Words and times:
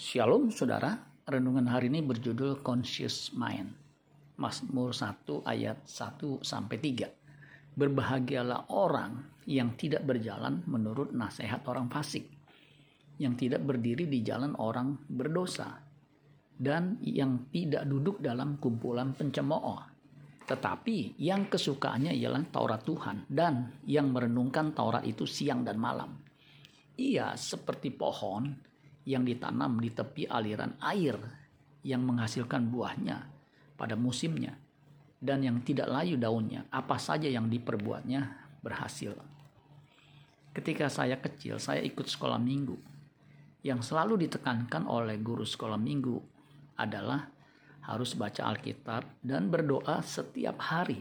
Shalom 0.00 0.48
saudara, 0.48 0.96
renungan 1.28 1.68
hari 1.68 1.92
ini 1.92 2.00
berjudul 2.00 2.64
Conscious 2.64 3.36
Mind. 3.36 3.68
Mazmur 4.40 4.96
1 4.96 5.44
ayat 5.44 5.84
1 5.84 6.40
sampai 6.40 6.80
3. 6.80 7.76
Berbahagialah 7.76 8.72
orang 8.72 9.28
yang 9.44 9.76
tidak 9.76 10.08
berjalan 10.08 10.64
menurut 10.64 11.12
nasihat 11.12 11.60
orang 11.68 11.92
fasik, 11.92 12.24
yang 13.20 13.36
tidak 13.36 13.60
berdiri 13.60 14.08
di 14.08 14.24
jalan 14.24 14.56
orang 14.56 15.04
berdosa, 15.04 15.84
dan 16.56 16.96
yang 17.04 17.52
tidak 17.52 17.84
duduk 17.84 18.24
dalam 18.24 18.56
kumpulan 18.56 19.12
pencemooh. 19.12 19.84
Tetapi 20.48 21.20
yang 21.20 21.52
kesukaannya 21.52 22.16
ialah 22.16 22.48
Taurat 22.48 22.80
Tuhan 22.88 23.28
dan 23.28 23.84
yang 23.84 24.08
merenungkan 24.16 24.72
Taurat 24.72 25.04
itu 25.04 25.28
siang 25.28 25.60
dan 25.60 25.76
malam. 25.76 26.16
Ia 26.96 27.36
seperti 27.36 27.92
pohon 27.92 28.69
yang 29.08 29.24
ditanam 29.24 29.80
di 29.80 29.88
tepi 29.92 30.28
aliran 30.28 30.76
air 30.84 31.16
yang 31.80 32.04
menghasilkan 32.04 32.68
buahnya 32.68 33.24
pada 33.76 33.96
musimnya 33.96 34.52
dan 35.20 35.40
yang 35.40 35.60
tidak 35.64 35.88
layu 35.88 36.20
daunnya 36.20 36.68
apa 36.68 37.00
saja 37.00 37.28
yang 37.28 37.48
diperbuatnya 37.48 38.40
berhasil. 38.60 39.16
Ketika 40.52 40.92
saya 40.92 41.16
kecil 41.16 41.56
saya 41.56 41.80
ikut 41.80 42.04
sekolah 42.04 42.36
minggu 42.36 42.76
yang 43.64 43.80
selalu 43.84 44.28
ditekankan 44.28 44.88
oleh 44.88 45.20
guru 45.20 45.44
sekolah 45.44 45.76
minggu 45.76 46.16
adalah 46.80 47.28
harus 47.84 48.16
baca 48.16 48.48
Alkitab 48.52 49.24
dan 49.24 49.48
berdoa 49.48 50.00
setiap 50.04 50.60
hari. 50.60 51.00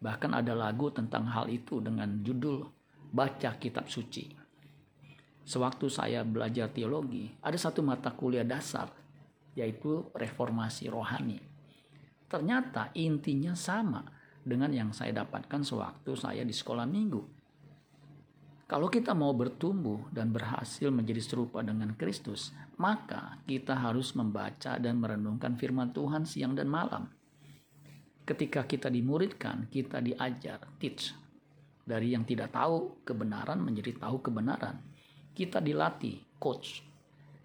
Bahkan 0.00 0.32
ada 0.32 0.56
lagu 0.56 0.88
tentang 0.88 1.28
hal 1.28 1.52
itu 1.52 1.80
dengan 1.84 2.24
judul 2.24 2.64
Baca 3.12 3.52
Kitab 3.60 3.92
Suci 3.92 4.32
sewaktu 5.44 5.86
saya 5.90 6.22
belajar 6.22 6.70
teologi, 6.70 7.30
ada 7.42 7.56
satu 7.56 7.80
mata 7.82 8.12
kuliah 8.14 8.46
dasar, 8.46 8.90
yaitu 9.56 10.06
reformasi 10.14 10.86
rohani. 10.86 11.40
Ternyata 12.30 12.94
intinya 12.94 13.58
sama 13.58 14.06
dengan 14.40 14.70
yang 14.70 14.90
saya 14.94 15.24
dapatkan 15.24 15.60
sewaktu 15.66 16.14
saya 16.14 16.46
di 16.46 16.54
sekolah 16.54 16.86
minggu. 16.86 17.22
Kalau 18.70 18.86
kita 18.86 19.18
mau 19.18 19.34
bertumbuh 19.34 20.14
dan 20.14 20.30
berhasil 20.30 20.94
menjadi 20.94 21.18
serupa 21.18 21.58
dengan 21.58 21.90
Kristus, 21.98 22.54
maka 22.78 23.42
kita 23.42 23.74
harus 23.74 24.14
membaca 24.14 24.78
dan 24.78 25.02
merenungkan 25.02 25.58
firman 25.58 25.90
Tuhan 25.90 26.22
siang 26.22 26.54
dan 26.54 26.70
malam. 26.70 27.10
Ketika 28.22 28.62
kita 28.70 28.86
dimuridkan, 28.86 29.66
kita 29.66 29.98
diajar, 29.98 30.62
teach, 30.78 31.10
dari 31.82 32.14
yang 32.14 32.22
tidak 32.22 32.54
tahu 32.54 33.02
kebenaran 33.02 33.58
menjadi 33.58 33.98
tahu 33.98 34.22
kebenaran 34.22 34.78
kita 35.34 35.62
dilatih, 35.62 36.38
coach, 36.38 36.82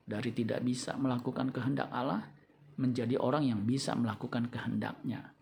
dari 0.06 0.30
tidak 0.32 0.62
bisa 0.62 0.94
melakukan 0.96 1.50
kehendak 1.50 1.90
Allah 1.90 2.22
menjadi 2.78 3.18
orang 3.18 3.50
yang 3.50 3.62
bisa 3.66 3.96
melakukan 3.98 4.52
kehendaknya. 4.54 5.34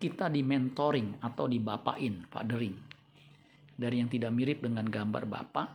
Kita 0.00 0.32
di 0.32 0.40
mentoring 0.40 1.20
atau 1.20 1.44
dibapain, 1.44 2.24
fathering. 2.32 2.76
Dari 3.76 3.96
yang 4.00 4.08
tidak 4.08 4.32
mirip 4.32 4.64
dengan 4.64 4.88
gambar 4.88 5.24
Bapak 5.28 5.68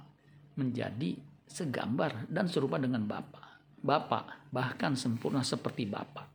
menjadi 0.57 1.13
segambar 1.45 2.25
dan 2.27 2.49
serupa 2.49 2.81
dengan 2.81 3.05
Bapak. 3.05 3.45
Bapak 3.85 4.49
bahkan 4.49 4.97
sempurna 4.97 5.45
seperti 5.45 5.85
Bapak. 5.85 6.25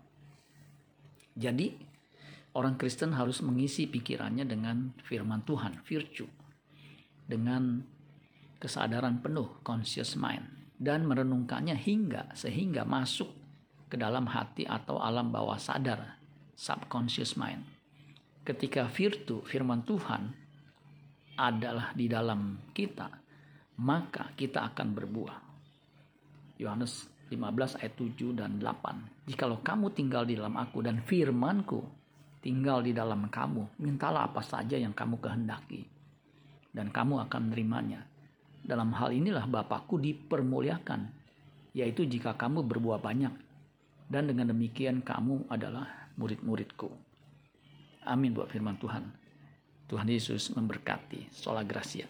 Jadi 1.35 1.75
orang 2.55 2.79
Kristen 2.79 3.15
harus 3.15 3.43
mengisi 3.43 3.91
pikirannya 3.91 4.47
dengan 4.47 4.95
firman 5.03 5.43
Tuhan, 5.43 5.83
virtue. 5.83 6.31
Dengan 7.27 7.83
kesadaran 8.61 9.25
penuh 9.25 9.65
conscious 9.65 10.21
mind 10.21 10.45
dan 10.77 11.09
merenungkannya 11.09 11.75
hingga 11.75 12.37
sehingga 12.37 12.85
masuk 12.85 13.33
ke 13.89 13.97
dalam 13.97 14.29
hati 14.29 14.69
atau 14.69 15.01
alam 15.01 15.33
bawah 15.33 15.57
sadar 15.57 16.21
subconscious 16.55 17.41
mind. 17.41 17.65
Ketika 18.45 18.85
virtu 18.93 19.41
firman 19.49 19.81
Tuhan 19.85 20.33
adalah 21.41 21.97
di 21.97 22.05
dalam 22.05 22.61
kita, 22.77 23.09
maka 23.81 24.37
kita 24.37 24.69
akan 24.73 24.89
berbuah. 24.93 25.39
Yohanes 26.61 27.09
15 27.33 27.81
ayat 27.81 27.95
7 27.97 28.37
dan 28.37 28.61
8. 28.61 29.29
Jikalau 29.33 29.65
kamu 29.65 29.97
tinggal 29.97 30.29
di 30.29 30.37
dalam 30.37 30.61
aku 30.61 30.85
dan 30.85 31.01
firmanku 31.01 31.81
tinggal 32.45 32.85
di 32.85 32.93
dalam 32.93 33.29
kamu, 33.29 33.81
mintalah 33.81 34.29
apa 34.29 34.45
saja 34.45 34.77
yang 34.77 34.93
kamu 34.93 35.21
kehendaki 35.21 35.85
dan 36.73 36.89
kamu 36.89 37.25
akan 37.29 37.41
menerimanya 37.49 38.10
dalam 38.71 38.95
hal 38.95 39.11
inilah 39.11 39.51
Bapakku 39.51 39.99
dipermuliakan, 39.99 41.11
yaitu 41.75 42.07
jika 42.07 42.39
kamu 42.39 42.63
berbuah 42.63 43.03
banyak, 43.03 43.35
dan 44.07 44.31
dengan 44.31 44.55
demikian 44.55 45.03
kamu 45.03 45.51
adalah 45.51 45.91
murid-muridku. 46.15 46.87
Amin 48.07 48.31
buat 48.31 48.47
firman 48.47 48.79
Tuhan. 48.79 49.11
Tuhan 49.91 50.07
Yesus 50.07 50.55
memberkati. 50.55 51.35
Sola 51.35 51.67
Gracia. 51.67 52.07